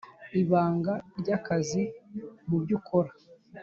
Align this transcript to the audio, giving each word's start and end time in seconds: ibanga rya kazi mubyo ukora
ibanga 0.41 0.93
rya 1.19 1.37
kazi 1.45 1.81
mubyo 2.47 2.73
ukora 2.79 3.11